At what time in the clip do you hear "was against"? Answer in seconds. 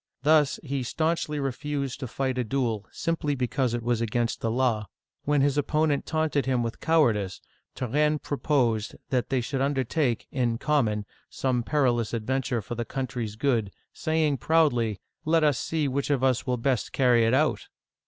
3.83-4.41